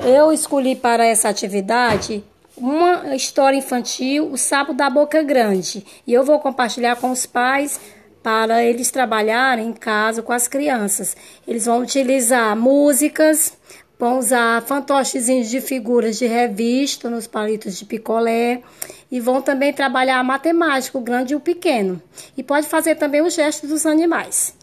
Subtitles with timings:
[0.00, 2.22] Eu escolhi para essa atividade
[2.56, 5.84] uma história infantil, O Sapo da Boca Grande.
[6.06, 7.78] E eu vou compartilhar com os pais
[8.22, 11.16] para eles trabalharem em casa com as crianças.
[11.46, 13.56] Eles vão utilizar músicas,
[13.98, 18.62] vão usar fantochezinhos de figuras de revista nos palitos de picolé
[19.10, 22.02] e vão também trabalhar matemática, o grande e o pequeno.
[22.36, 24.54] E pode fazer também o gesto dos animais.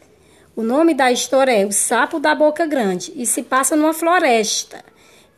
[0.55, 4.85] O nome da história é O Sapo da Boca Grande e se passa numa floresta.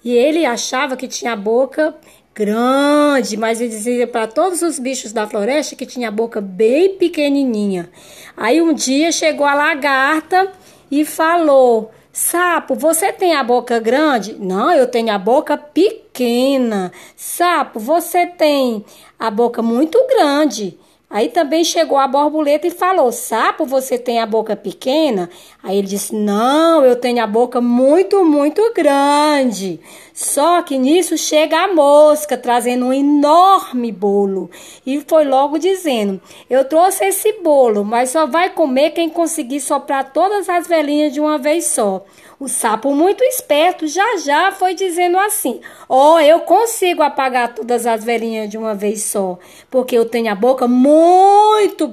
[0.04, 1.96] E ele achava que tinha a boca
[2.34, 6.98] grande, mas ele dizia para todos os bichos da floresta que tinha a boca bem
[6.98, 7.90] pequenininha.
[8.36, 10.52] Aí um dia chegou a lagarta
[10.92, 14.34] e falou: Sapo, você tem a boca grande?
[14.38, 16.92] Não, eu tenho a boca pequena.
[17.16, 18.84] Sapo, você tem
[19.18, 20.78] a boca muito grande.
[21.08, 25.30] Aí também chegou a borboleta e falou: Sapo, você tem a boca pequena?
[25.62, 29.80] Aí ele disse: Não, eu tenho a boca muito, muito grande.
[30.14, 34.50] Só que nisso chega a mosca trazendo um enorme bolo
[34.86, 40.12] e foi logo dizendo: Eu trouxe esse bolo, mas só vai comer quem conseguir soprar
[40.12, 42.04] todas as velhinhas de uma vez só.
[42.38, 47.86] O sapo, muito esperto, já já foi dizendo assim: Ó, oh, eu consigo apagar todas
[47.86, 49.38] as velhinhas de uma vez só,
[49.70, 50.95] porque eu tenho a boca muito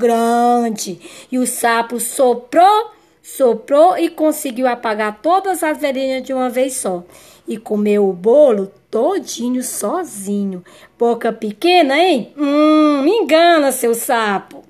[0.03, 0.99] grande.
[1.31, 2.91] E o sapo soprou,
[3.23, 7.05] soprou e conseguiu apagar todas as velhinhas de uma vez só.
[7.47, 10.65] E comeu o bolo todinho sozinho.
[10.99, 12.33] Boca pequena, hein?
[12.37, 14.63] Hum, me engana, seu sapo.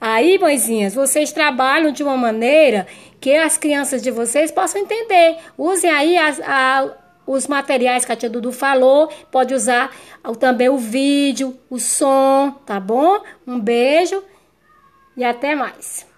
[0.00, 2.86] Aí, mãezinhas, vocês trabalham de uma maneira
[3.20, 5.38] que as crianças de vocês possam entender.
[5.56, 6.94] Usem aí as, a,
[7.26, 9.08] os materiais que a tia Dudu falou.
[9.30, 9.90] Pode usar
[10.38, 13.22] também o vídeo, o som, tá bom?
[13.46, 14.22] Um beijo
[15.16, 16.13] e até mais.